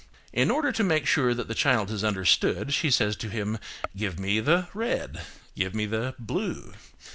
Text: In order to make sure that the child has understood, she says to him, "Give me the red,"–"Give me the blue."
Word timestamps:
In 0.33 0.49
order 0.49 0.71
to 0.71 0.83
make 0.83 1.05
sure 1.05 1.35
that 1.35 1.47
the 1.47 1.53
child 1.53 1.91
has 1.91 2.03
understood, 2.03 2.73
she 2.73 2.89
says 2.89 3.15
to 3.17 3.29
him, 3.29 3.59
"Give 3.95 4.17
me 4.19 4.39
the 4.39 4.67
red,"–"Give 4.73 5.75
me 5.75 5.85
the 5.85 6.15
blue." 6.17 6.73